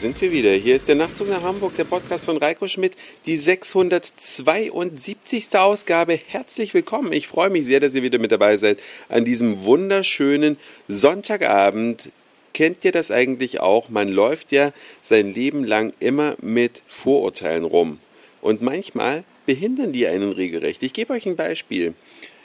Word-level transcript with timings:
sind 0.00 0.20
wir 0.22 0.32
wieder. 0.32 0.52
Hier 0.52 0.76
ist 0.76 0.88
der 0.88 0.94
Nachtzug 0.94 1.28
nach 1.28 1.42
Hamburg, 1.42 1.76
der 1.76 1.84
Podcast 1.84 2.24
von 2.24 2.38
Reiko 2.38 2.66
Schmidt, 2.68 2.94
die 3.26 3.36
672. 3.36 5.48
Ausgabe. 5.52 6.18
Herzlich 6.26 6.72
willkommen. 6.72 7.12
Ich 7.12 7.28
freue 7.28 7.50
mich 7.50 7.66
sehr, 7.66 7.80
dass 7.80 7.94
ihr 7.94 8.02
wieder 8.02 8.18
mit 8.18 8.32
dabei 8.32 8.56
seid 8.56 8.78
an 9.10 9.26
diesem 9.26 9.64
wunderschönen 9.64 10.56
Sonntagabend. 10.88 12.12
Kennt 12.54 12.82
ihr 12.86 12.92
das 12.92 13.10
eigentlich 13.10 13.60
auch? 13.60 13.90
Man 13.90 14.08
läuft 14.08 14.52
ja 14.52 14.72
sein 15.02 15.34
Leben 15.34 15.64
lang 15.64 15.92
immer 16.00 16.34
mit 16.40 16.80
Vorurteilen 16.88 17.64
rum. 17.64 17.98
Und 18.40 18.62
manchmal 18.62 19.24
behindern 19.44 19.92
die 19.92 20.06
einen 20.06 20.32
regelrecht. 20.32 20.82
Ich 20.82 20.94
gebe 20.94 21.12
euch 21.12 21.26
ein 21.26 21.36
Beispiel. 21.36 21.92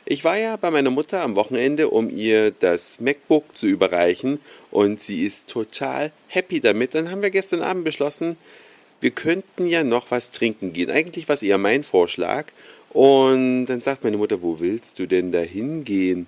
Ich 0.08 0.23
war 0.23 0.38
ja 0.38 0.55
bei 0.55 0.70
meiner 0.70 0.91
Mutter 0.91 1.22
am 1.22 1.36
Wochenende, 1.36 1.90
um 1.90 2.12
ihr 2.12 2.52
das 2.52 3.00
MacBook 3.00 3.58
zu 3.58 3.66
überreichen 3.66 4.40
und 4.70 5.02
sie 5.02 5.26
ist 5.26 5.50
total 5.50 6.12
happy 6.27 6.59
damit. 6.59 6.94
Dann 6.94 7.09
haben 7.09 7.23
wir 7.23 7.32
gestern 7.32 7.63
Abend 7.63 7.86
beschlossen, 7.86 8.38
wir 9.02 9.10
könnten 9.10 9.66
ja 9.66 9.84
noch 9.84 10.12
was 10.12 10.30
trinken 10.30 10.73
gehen. 10.73 10.91
Eigentlich 10.91 11.27
war 11.27 11.34
es 11.34 11.41
eher 11.41 11.58
mein 11.58 11.84
Vorschlag. 11.84 12.46
Und 12.90 13.66
dann 13.66 13.82
sagt 13.82 14.04
meine 14.04 14.18
Mutter, 14.18 14.44
wo 14.44 14.60
willst 14.60 14.99
du 14.99 15.08
denn 15.08 15.32
da 15.32 15.40
hingehen? 15.40 16.27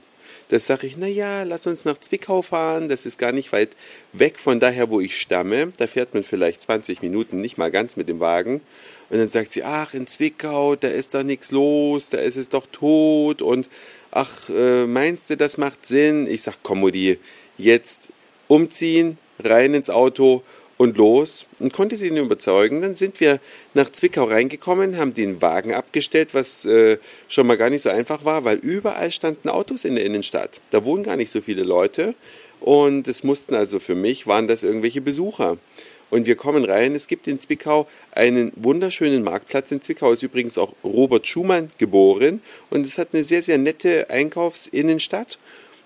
Das 0.49 0.65
sage 0.65 0.87
ich, 0.87 0.97
naja, 0.97 1.43
lass 1.43 1.67
uns 1.67 1.85
nach 1.85 1.99
Zwickau 1.99 2.41
fahren. 2.41 2.89
Das 2.89 3.05
ist 3.05 3.19
gar 3.19 3.31
nicht 3.31 3.51
weit 3.51 3.69
weg 4.11 4.39
von 4.39 4.59
daher, 4.59 4.89
wo 4.89 4.99
ich 4.99 5.19
stamme. 5.19 5.71
Da 5.77 5.87
fährt 5.87 6.13
man 6.15 6.23
vielleicht 6.23 6.63
20 6.63 7.01
Minuten, 7.03 7.41
nicht 7.41 7.57
mal 7.57 7.69
ganz 7.69 7.95
mit 7.95 8.09
dem 8.09 8.19
Wagen. 8.19 8.61
Und 9.09 9.19
dann 9.19 9.29
sagt 9.29 9.51
sie, 9.51 9.63
ach, 9.63 9.93
in 9.93 10.07
Zwickau, 10.07 10.75
da 10.75 10.87
ist 10.87 11.13
doch 11.13 11.23
nichts 11.23 11.51
los, 11.51 12.09
da 12.09 12.17
ist 12.17 12.35
es 12.35 12.49
doch 12.49 12.65
tot 12.71 13.41
und 13.41 13.69
ach, 14.11 14.49
äh, 14.49 14.85
meinst 14.85 15.29
du, 15.29 15.37
das 15.37 15.57
macht 15.57 15.85
Sinn? 15.85 16.27
Ich 16.27 16.41
sag, 16.41 16.55
komm, 16.63 16.79
Mutti, 16.79 17.17
jetzt 17.57 18.09
umziehen, 18.47 19.17
rein 19.43 19.73
ins 19.73 19.89
Auto 19.89 20.43
und 20.77 20.97
los 20.97 21.45
und 21.59 21.73
konnte 21.73 21.97
sie 21.97 22.07
ihn 22.07 22.17
überzeugen. 22.17 22.81
Dann 22.81 22.95
sind 22.95 23.19
wir 23.19 23.39
nach 23.73 23.91
Zwickau 23.91 24.25
reingekommen, 24.25 24.97
haben 24.97 25.13
den 25.13 25.41
Wagen 25.41 25.73
abgestellt, 25.73 26.33
was 26.33 26.65
äh, 26.65 26.97
schon 27.27 27.47
mal 27.47 27.57
gar 27.57 27.69
nicht 27.69 27.81
so 27.81 27.89
einfach 27.89 28.25
war, 28.25 28.45
weil 28.45 28.57
überall 28.57 29.11
standen 29.11 29.49
Autos 29.49 29.85
in 29.85 29.95
der 29.95 30.05
Innenstadt. 30.05 30.61
Da 30.71 30.83
wohnen 30.83 31.03
gar 31.03 31.15
nicht 31.15 31.31
so 31.31 31.41
viele 31.41 31.63
Leute 31.63 32.13
und 32.59 33.07
es 33.07 33.23
mussten 33.23 33.55
also 33.55 33.79
für 33.79 33.95
mich, 33.95 34.27
waren 34.27 34.47
das 34.47 34.63
irgendwelche 34.63 35.01
Besucher. 35.01 35.57
Und 36.09 36.25
wir 36.25 36.35
kommen 36.35 36.63
rein. 36.63 36.95
Es 36.95 37.07
gibt 37.07 37.27
in 37.27 37.39
Zwickau 37.39 37.87
einen 38.11 38.51
wunderschönen 38.55 39.23
Marktplatz. 39.23 39.71
In 39.71 39.81
Zwickau 39.81 40.13
ist 40.13 40.23
übrigens 40.23 40.57
auch 40.57 40.73
Robert 40.83 41.27
Schumann 41.27 41.69
geboren. 41.77 42.41
Und 42.69 42.85
es 42.85 42.97
hat 42.97 43.09
eine 43.13 43.23
sehr, 43.23 43.41
sehr 43.41 43.57
nette 43.57 44.09
Einkaufsinnenstadt. 44.09 45.37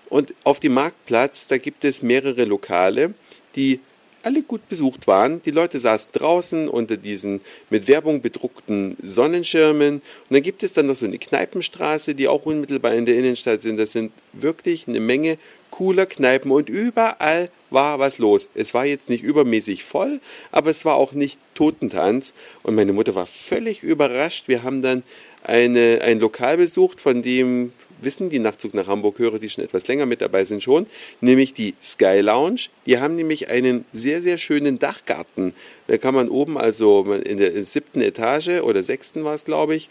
Und 0.08 0.34
auf 0.44 0.60
dem 0.60 0.74
Marktplatz, 0.74 1.48
da 1.48 1.58
gibt 1.58 1.84
es 1.84 2.02
mehrere 2.02 2.44
Lokale, 2.44 3.14
die 3.56 3.80
alle 4.22 4.42
gut 4.42 4.68
besucht 4.68 5.06
waren. 5.06 5.42
Die 5.42 5.50
Leute 5.50 5.78
saßen 5.78 6.10
draußen 6.12 6.68
unter 6.68 6.96
diesen 6.96 7.40
mit 7.70 7.88
Werbung 7.88 8.22
bedruckten 8.22 8.96
Sonnenschirmen. 9.02 9.96
Und 9.96 10.02
dann 10.30 10.42
gibt 10.42 10.62
es 10.62 10.72
dann 10.72 10.86
noch 10.86 10.96
so 10.96 11.06
eine 11.06 11.18
Kneipenstraße, 11.18 12.14
die 12.14 12.28
auch 12.28 12.44
unmittelbar 12.44 12.94
in 12.94 13.06
der 13.06 13.16
Innenstadt 13.16 13.62
sind. 13.62 13.76
Das 13.76 13.92
sind 13.92 14.12
wirklich 14.32 14.88
eine 14.88 15.00
Menge 15.00 15.38
cooler 15.70 16.06
Kneipen 16.06 16.50
und 16.52 16.68
überall 16.68 17.48
war 17.70 17.98
was 17.98 18.18
los. 18.18 18.46
Es 18.54 18.74
war 18.74 18.84
jetzt 18.84 19.08
nicht 19.08 19.24
übermäßig 19.24 19.82
voll, 19.82 20.20
aber 20.52 20.70
es 20.70 20.84
war 20.84 20.94
auch 20.94 21.12
nicht 21.12 21.38
Totentanz. 21.54 22.34
Und 22.62 22.74
meine 22.76 22.92
Mutter 22.92 23.14
war 23.14 23.26
völlig 23.26 23.82
überrascht. 23.82 24.48
Wir 24.48 24.62
haben 24.62 24.82
dann 24.82 25.02
eine, 25.42 26.00
ein 26.02 26.20
Lokal 26.20 26.58
besucht, 26.58 27.00
von 27.00 27.22
dem 27.22 27.72
wissen 28.04 28.30
die 28.30 28.38
Nachtzug 28.38 28.74
nach 28.74 28.86
Hamburg 28.86 29.18
Hörer, 29.18 29.38
die 29.38 29.48
schon 29.48 29.64
etwas 29.64 29.86
länger 29.86 30.06
mit 30.06 30.20
dabei 30.20 30.44
sind, 30.44 30.62
schon, 30.62 30.86
nämlich 31.20 31.54
die 31.54 31.74
Sky 31.82 32.20
Lounge. 32.20 32.68
Die 32.86 32.98
haben 32.98 33.16
nämlich 33.16 33.48
einen 33.48 33.84
sehr, 33.92 34.22
sehr 34.22 34.38
schönen 34.38 34.78
Dachgarten. 34.78 35.54
Da 35.86 35.98
kann 35.98 36.14
man 36.14 36.28
oben, 36.28 36.58
also 36.58 37.12
in 37.12 37.38
der 37.38 37.62
siebten 37.64 38.00
Etage 38.00 38.62
oder 38.62 38.82
sechsten 38.82 39.24
war 39.24 39.34
es, 39.34 39.44
glaube 39.44 39.74
ich, 39.74 39.90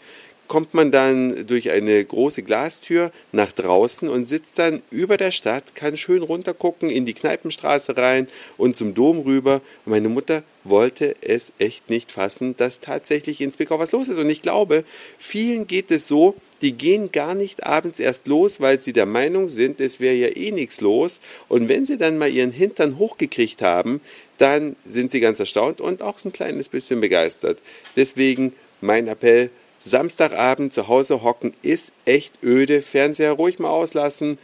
kommt 0.52 0.74
man 0.74 0.90
dann 0.90 1.46
durch 1.46 1.70
eine 1.70 2.04
große 2.04 2.42
Glastür 2.42 3.10
nach 3.32 3.52
draußen 3.52 4.06
und 4.06 4.26
sitzt 4.26 4.58
dann 4.58 4.82
über 4.90 5.16
der 5.16 5.30
Stadt, 5.30 5.74
kann 5.74 5.96
schön 5.96 6.22
runtergucken 6.22 6.90
in 6.90 7.06
die 7.06 7.14
Kneipenstraße 7.14 7.96
rein 7.96 8.28
und 8.58 8.76
zum 8.76 8.92
Dom 8.92 9.20
rüber. 9.20 9.62
Meine 9.86 10.10
Mutter 10.10 10.42
wollte 10.62 11.14
es 11.22 11.52
echt 11.58 11.88
nicht 11.88 12.12
fassen, 12.12 12.54
dass 12.54 12.80
tatsächlich 12.80 13.40
in 13.40 13.50
Zwickau 13.50 13.78
was 13.78 13.92
los 13.92 14.10
ist. 14.10 14.18
Und 14.18 14.28
ich 14.28 14.42
glaube, 14.42 14.84
vielen 15.18 15.66
geht 15.66 15.90
es 15.90 16.06
so, 16.06 16.34
die 16.60 16.72
gehen 16.72 17.10
gar 17.12 17.34
nicht 17.34 17.64
abends 17.64 17.98
erst 17.98 18.26
los, 18.26 18.60
weil 18.60 18.78
sie 18.78 18.92
der 18.92 19.06
Meinung 19.06 19.48
sind, 19.48 19.80
es 19.80 20.00
wäre 20.00 20.16
ja 20.16 20.36
eh 20.36 20.50
nichts 20.50 20.82
los. 20.82 21.20
Und 21.48 21.70
wenn 21.70 21.86
sie 21.86 21.96
dann 21.96 22.18
mal 22.18 22.30
ihren 22.30 22.52
Hintern 22.52 22.98
hochgekriegt 22.98 23.62
haben, 23.62 24.02
dann 24.36 24.76
sind 24.84 25.12
sie 25.12 25.20
ganz 25.20 25.40
erstaunt 25.40 25.80
und 25.80 26.02
auch 26.02 26.18
so 26.18 26.28
ein 26.28 26.32
kleines 26.32 26.68
bisschen 26.68 27.00
begeistert. 27.00 27.58
Deswegen 27.96 28.52
mein 28.82 29.08
Appell, 29.08 29.50
Samstagabend 29.84 30.72
zu 30.72 30.88
Hause 30.88 31.22
hocken 31.22 31.54
ist 31.62 31.92
echt 32.04 32.32
öde. 32.42 32.82
Fernseher 32.82 33.32
ruhig 33.32 33.58
mal 33.58 33.70
auslassen. 33.70 34.38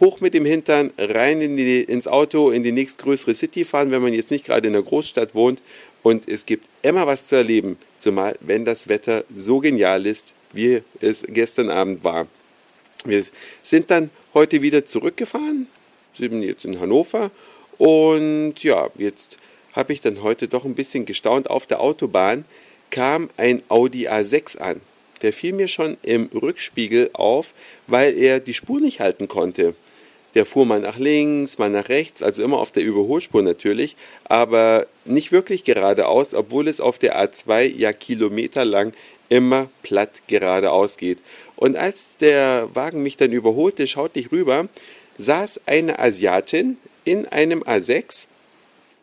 Hoch 0.00 0.20
mit 0.20 0.32
dem 0.32 0.44
Hintern, 0.44 0.92
rein 0.96 1.40
in 1.40 1.56
die, 1.56 1.82
ins 1.82 2.06
Auto, 2.06 2.50
in 2.50 2.62
die 2.62 2.72
nächstgrößere 2.72 3.34
City 3.34 3.64
fahren, 3.64 3.90
wenn 3.90 4.00
man 4.00 4.12
jetzt 4.12 4.30
nicht 4.30 4.44
gerade 4.44 4.68
in 4.68 4.72
der 4.72 4.82
Großstadt 4.82 5.34
wohnt. 5.34 5.60
Und 6.02 6.28
es 6.28 6.46
gibt 6.46 6.66
immer 6.82 7.06
was 7.06 7.26
zu 7.26 7.34
erleben, 7.34 7.76
zumal 7.96 8.36
wenn 8.40 8.64
das 8.64 8.88
Wetter 8.88 9.24
so 9.34 9.58
genial 9.58 10.06
ist, 10.06 10.32
wie 10.52 10.82
es 11.00 11.24
gestern 11.26 11.68
Abend 11.68 12.04
war. 12.04 12.28
Wir 13.04 13.24
sind 13.62 13.90
dann 13.90 14.10
heute 14.34 14.62
wieder 14.62 14.84
zurückgefahren, 14.84 15.66
sind 16.14 16.42
jetzt 16.42 16.64
in 16.64 16.80
Hannover 16.80 17.30
und 17.76 18.54
ja, 18.62 18.88
jetzt 18.96 19.38
habe 19.72 19.92
ich 19.92 20.00
dann 20.00 20.22
heute 20.22 20.48
doch 20.48 20.64
ein 20.64 20.74
bisschen 20.74 21.06
gestaunt 21.06 21.48
auf 21.48 21.66
der 21.66 21.80
Autobahn, 21.80 22.44
kam 22.90 23.30
ein 23.36 23.62
Audi 23.68 24.08
A6 24.08 24.58
an. 24.58 24.80
Der 25.22 25.32
fiel 25.32 25.52
mir 25.52 25.68
schon 25.68 25.96
im 26.02 26.30
Rückspiegel 26.32 27.10
auf, 27.12 27.52
weil 27.86 28.16
er 28.16 28.40
die 28.40 28.54
Spur 28.54 28.80
nicht 28.80 29.00
halten 29.00 29.28
konnte. 29.28 29.74
Der 30.34 30.46
fuhr 30.46 30.66
mal 30.66 30.80
nach 30.80 30.98
links, 30.98 31.58
mal 31.58 31.70
nach 31.70 31.88
rechts, 31.88 32.22
also 32.22 32.44
immer 32.44 32.58
auf 32.58 32.70
der 32.70 32.84
Überholspur 32.84 33.42
natürlich, 33.42 33.96
aber 34.24 34.86
nicht 35.04 35.32
wirklich 35.32 35.64
geradeaus, 35.64 36.34
obwohl 36.34 36.68
es 36.68 36.80
auf 36.80 36.98
der 36.98 37.18
A2 37.18 37.62
ja 37.64 37.92
kilometerlang 37.92 38.92
immer 39.28 39.68
platt 39.82 40.22
geradeaus 40.26 40.96
geht. 40.96 41.18
Und 41.56 41.76
als 41.76 42.16
der 42.20 42.68
Wagen 42.74 43.02
mich 43.02 43.16
dann 43.16 43.32
überholte, 43.32 43.86
schaute 43.86 44.20
ich 44.20 44.30
rüber, 44.30 44.68
saß 45.16 45.62
eine 45.66 45.98
Asiatin 45.98 46.76
in 47.04 47.26
einem 47.26 47.62
A6 47.62 48.26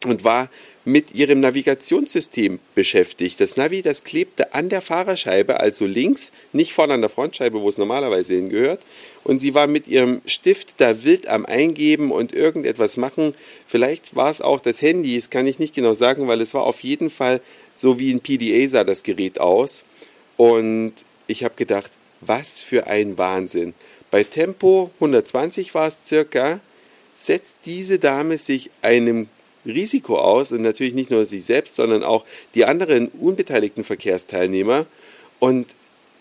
und 0.06 0.24
war 0.24 0.50
mit 0.86 1.16
ihrem 1.16 1.40
Navigationssystem 1.40 2.60
beschäftigt. 2.76 3.40
Das 3.40 3.58
Navi, 3.58 3.82
das 3.82 4.04
klebte 4.04 4.54
an 4.54 4.70
der 4.70 4.82
Fahrerscheibe, 4.82 5.60
also 5.60 5.88
links, 5.88 6.32
nicht 6.54 6.74
vorne 6.74 6.94
an 6.94 7.02
der 7.02 7.10
Frontscheibe, 7.10 7.60
wo 7.60 7.68
es 7.68 7.80
normalerweise 7.80 8.36
hingehört. 8.36 8.82
Und 9.24 9.40
sie 9.40 9.56
war 9.56 9.66
mit 9.66 9.88
ihrem 9.88 10.22
Stift 10.28 10.76
da 10.78 11.04
wild 11.04 11.28
am 11.28 11.48
Eingeben 11.48 12.12
und 12.12 12.34
irgendetwas 12.34 12.98
machen. 12.98 13.34
Vielleicht 13.68 14.16
war 14.16 14.30
es 14.30 14.42
auch 14.42 14.60
das 14.60 14.82
Handy, 14.82 15.18
das 15.18 15.32
kann 15.32 15.48
ich 15.48 15.58
nicht 15.58 15.74
genau 15.74 15.94
sagen, 15.94 16.28
weil 16.28 16.40
es 16.40 16.54
war 16.54 16.64
auf 16.64 16.82
jeden 16.82 17.10
Fall 17.10 17.42
so 17.74 18.00
wie 18.00 18.14
ein 18.14 18.22
PDA 18.22 18.70
sah 18.70 18.84
das 18.84 19.02
Gerät 19.02 19.40
aus. 19.40 19.82
Und 20.38 20.94
ich 21.26 21.44
habe 21.44 21.56
gedacht, 21.56 21.92
was 22.22 22.60
für 22.60 22.86
ein 22.86 23.18
Wahnsinn. 23.18 23.74
Bei 24.12 24.24
Tempo 24.24 24.92
120 24.96 25.74
war 25.74 25.88
es 25.88 26.06
circa, 26.06 26.60
setzt 27.16 27.58
diese 27.66 27.98
Dame 27.98 28.38
sich 28.38 28.70
einem 28.82 29.28
Risiko 29.66 30.18
aus 30.18 30.52
und 30.52 30.62
natürlich 30.62 30.94
nicht 30.94 31.12
nur 31.12 31.26
sich 31.26 31.46
selbst, 31.46 31.76
sondern 31.76 32.04
auch 32.04 32.26
die 32.54 32.66
anderen 32.66 33.08
unbeteiligten 33.10 33.84
Verkehrsteilnehmer. 33.84 34.86
Und 35.40 35.68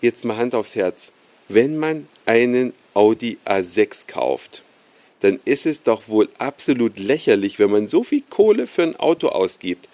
jetzt 0.00 0.25
mal 0.25 0.37
Hand 0.37 0.55
aufs 0.55 0.75
Herz, 0.75 1.12
wenn 1.49 1.76
man 1.76 2.08
einen 2.26 2.73
Audi 2.94 3.38
A6 3.44 4.06
kauft, 4.06 4.62
dann 5.20 5.41
ist 5.44 5.67
es 5.67 5.82
doch 5.82 6.08
wohl 6.08 6.29
absolut 6.38 6.99
lächerlich, 6.99 7.58
wenn 7.58 7.70
man 7.70 7.87
so 7.87 8.02
viel 8.02 8.23
Kohle 8.29 8.67
für 8.67 8.82
ein 8.82 8.96
Auto 8.96 9.29
ausgibt, 9.29 9.88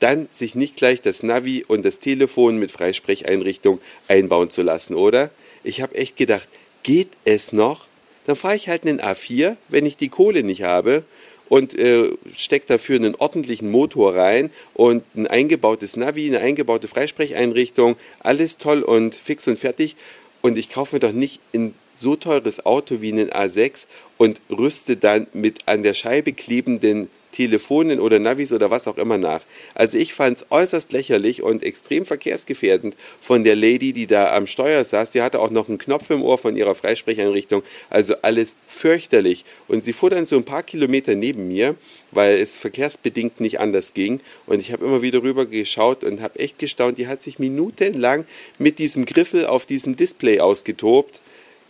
dann 0.00 0.28
sich 0.30 0.54
nicht 0.54 0.76
gleich 0.76 1.00
das 1.00 1.22
Navi 1.22 1.64
und 1.66 1.84
das 1.84 1.98
Telefon 1.98 2.58
mit 2.58 2.70
Freisprecheinrichtung 2.70 3.80
einbauen 4.08 4.50
zu 4.50 4.62
lassen, 4.62 4.94
oder? 4.94 5.30
Ich 5.64 5.80
habe 5.80 5.94
echt 5.94 6.16
gedacht, 6.16 6.48
geht 6.82 7.08
es 7.24 7.52
noch? 7.52 7.86
Dann 8.26 8.36
fahre 8.36 8.56
ich 8.56 8.68
halt 8.68 8.86
einen 8.86 9.00
A4, 9.00 9.56
wenn 9.68 9.86
ich 9.86 9.96
die 9.96 10.08
Kohle 10.08 10.42
nicht 10.42 10.62
habe 10.62 11.04
und 11.48 11.78
äh, 11.78 12.10
steckt 12.36 12.70
dafür 12.70 12.96
einen 12.96 13.14
ordentlichen 13.14 13.70
Motor 13.70 14.16
rein 14.16 14.50
und 14.74 15.04
ein 15.14 15.26
eingebautes 15.26 15.96
Navi, 15.96 16.26
eine 16.26 16.40
eingebaute 16.40 16.88
Freisprecheinrichtung, 16.88 17.96
alles 18.20 18.58
toll 18.58 18.82
und 18.82 19.14
fix 19.14 19.46
und 19.48 19.58
fertig. 19.58 19.96
Und 20.42 20.58
ich 20.58 20.68
kaufe 20.68 20.96
mir 20.96 21.00
doch 21.00 21.12
nicht 21.12 21.40
ein 21.54 21.74
so 21.96 22.14
teures 22.14 22.66
Auto 22.66 23.00
wie 23.00 23.12
einen 23.12 23.30
A6 23.30 23.86
und 24.18 24.40
rüste 24.50 24.96
dann 24.96 25.26
mit 25.32 25.66
an 25.66 25.82
der 25.82 25.94
Scheibe 25.94 26.32
klebenden 26.32 27.08
Telefonen 27.36 28.00
oder 28.00 28.18
Navis 28.18 28.50
oder 28.50 28.70
was 28.70 28.88
auch 28.88 28.96
immer 28.96 29.18
nach. 29.18 29.42
Also 29.74 29.98
ich 29.98 30.14
fand 30.14 30.38
es 30.38 30.46
äußerst 30.48 30.90
lächerlich 30.92 31.42
und 31.42 31.62
extrem 31.62 32.06
verkehrsgefährdend 32.06 32.96
von 33.20 33.44
der 33.44 33.54
Lady, 33.54 33.92
die 33.92 34.06
da 34.06 34.34
am 34.34 34.46
Steuer 34.46 34.82
saß. 34.82 35.10
Die 35.10 35.20
hatte 35.20 35.40
auch 35.40 35.50
noch 35.50 35.68
einen 35.68 35.76
Knopf 35.76 36.08
im 36.08 36.22
Ohr 36.22 36.38
von 36.38 36.56
ihrer 36.56 36.74
Freisprecheinrichtung. 36.74 37.62
Also 37.90 38.14
alles 38.22 38.56
fürchterlich. 38.66 39.44
Und 39.68 39.84
sie 39.84 39.92
fuhr 39.92 40.08
dann 40.08 40.24
so 40.24 40.36
ein 40.36 40.44
paar 40.44 40.62
Kilometer 40.62 41.14
neben 41.14 41.46
mir, 41.48 41.74
weil 42.10 42.38
es 42.38 42.56
verkehrsbedingt 42.56 43.38
nicht 43.38 43.60
anders 43.60 43.92
ging. 43.92 44.20
Und 44.46 44.60
ich 44.60 44.72
habe 44.72 44.86
immer 44.86 45.02
wieder 45.02 45.22
rüber 45.22 45.44
geschaut 45.44 46.04
und 46.04 46.22
habe 46.22 46.38
echt 46.38 46.58
gestaunt. 46.58 46.96
Die 46.96 47.06
hat 47.06 47.22
sich 47.22 47.38
minutenlang 47.38 48.24
mit 48.58 48.78
diesem 48.78 49.04
Griffel 49.04 49.44
auf 49.44 49.66
diesem 49.66 49.94
Display 49.94 50.40
ausgetobt. 50.40 51.20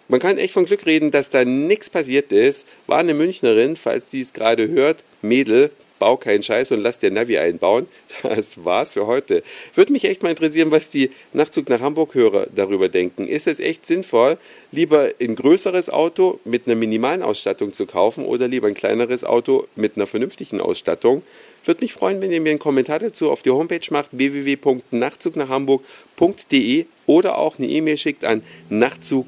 Man 0.08 0.20
kann 0.20 0.38
echt 0.38 0.53
von 0.53 0.67
Glück 0.67 0.87
reden, 0.87 1.11
dass 1.11 1.31
da 1.31 1.44
nichts 1.44 1.91
passiert 1.91 2.31
ist. 2.31 2.64
War 2.87 2.99
eine 2.99 3.14
Münchnerin, 3.14 3.76
falls 3.76 4.11
die 4.11 4.20
es 4.20 4.32
gerade 4.32 4.69
hört. 4.69 5.03
Mädel, 5.20 5.73
bau 5.99 6.17
keinen 6.17 6.44
Scheiß 6.44 6.73
und 6.73 6.81
lass 6.81 6.99
dir 6.99 7.11
Navi 7.11 7.38
einbauen. 7.38 7.88
Das 8.23 8.64
war's 8.64 8.93
für 8.93 9.06
heute. 9.06 9.43
Würde 9.75 9.93
mich 9.93 10.05
echt 10.05 10.23
mal 10.23 10.31
interessieren, 10.31 10.70
was 10.70 10.91
die 10.91 11.11
Nachtzug 11.32 11.69
nach 11.69 11.81
Hamburg-Hörer 11.81 12.47
darüber 12.55 12.88
denken. 12.88 13.26
Ist 13.29 13.49
es 13.49 13.58
echt 13.58 13.85
sinnvoll, 13.85 14.38
lieber 14.73 15.11
ein 15.20 15.35
größeres 15.35 15.91
Auto 15.91 16.41
mit 16.44 16.67
einer 16.67 16.76
minimalen 16.76 17.23
Ausstattung 17.23 17.73
zu 17.73 17.87
kaufen 17.87 18.25
oder 18.25 18.49
lieber 18.49 18.69
ein 18.69 18.75
kleineres 18.75 19.25
Auto 19.25 19.67
mit 19.75 19.97
einer 19.97 20.06
vernünftigen 20.06 20.61
Ausstattung? 20.61 21.23
Würde 21.64 21.81
mich 21.82 21.93
freuen, 21.93 22.23
wenn 22.23 22.31
ihr 22.31 22.41
mir 22.41 22.50
einen 22.50 22.61
Kommentar 22.61 23.00
dazu 23.00 23.29
auf 23.31 23.43
die 23.43 23.50
Homepage 23.50 23.81
macht, 23.91 24.11
www.nachtzugnachhamburg.de 24.12 26.87
oder 27.06 27.38
auch 27.38 27.58
eine 27.58 27.67
E-Mail 27.67 27.99
schickt 27.99 28.25
an 28.25 28.43
nachtzug 28.70 29.26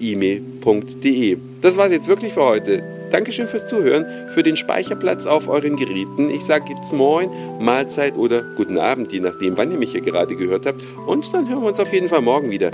e-mail.de. 0.00 1.38
Das 1.60 1.76
war's 1.76 1.92
jetzt 1.92 2.08
wirklich 2.08 2.34
für 2.34 2.44
heute. 2.44 2.82
Dankeschön 3.10 3.46
fürs 3.46 3.66
Zuhören, 3.66 4.04
für 4.30 4.42
den 4.42 4.56
Speicherplatz 4.56 5.26
auf 5.26 5.48
euren 5.48 5.76
Geräten. 5.76 6.28
Ich 6.30 6.44
sage 6.44 6.72
jetzt 6.74 6.92
Moin, 6.92 7.30
Mahlzeit 7.60 8.16
oder 8.16 8.42
guten 8.56 8.78
Abend, 8.78 9.12
je 9.12 9.20
nachdem, 9.20 9.56
wann 9.56 9.70
ihr 9.70 9.78
mich 9.78 9.92
hier 9.92 10.00
gerade 10.00 10.34
gehört 10.36 10.66
habt. 10.66 10.82
Und 11.06 11.32
dann 11.32 11.48
hören 11.48 11.62
wir 11.62 11.68
uns 11.68 11.80
auf 11.80 11.92
jeden 11.92 12.08
Fall 12.08 12.22
morgen 12.22 12.50
wieder. 12.50 12.72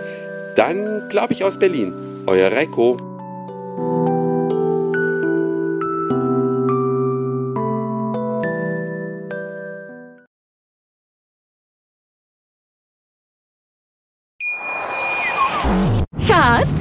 Dann 0.57 1.09
glaube 1.11 1.33
ich 1.33 1.45
aus 1.45 1.59
Berlin. 1.59 1.93
Euer 2.27 2.51
Reiko. 2.51 3.12